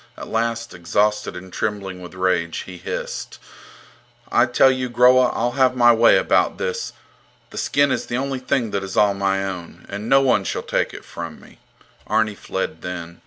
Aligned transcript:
At 0.17 0.29
last, 0.29 0.73
exhausted 0.73 1.35
and 1.35 1.53
trembling 1.53 2.01
with 2.01 2.15
rage, 2.15 2.61
he 2.65 2.77
hissed: 2.79 3.37
I 4.31 4.47
tell 4.47 4.71
you, 4.71 4.89
Groa. 4.89 5.27
I'll 5.27 5.51
have 5.51 5.75
my 5.75 5.93
way 5.93 6.17
about 6.17 6.57
this. 6.57 6.93
The 7.51 7.59
skin 7.59 7.91
is 7.91 8.07
the 8.07 8.17
only 8.17 8.39
thing 8.39 8.71
that 8.71 8.81
is 8.83 8.97
all 8.97 9.13
my 9.13 9.45
own, 9.45 9.85
and 9.89 10.09
no 10.09 10.21
one 10.23 10.43
shall 10.43 10.63
take 10.63 10.91
it 10.91 11.05
from 11.05 11.39
me. 11.39 11.59
Arni 12.07 12.33
fled 12.33 12.81
then. 12.81 13.19